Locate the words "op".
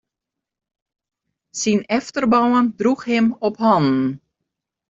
3.47-3.55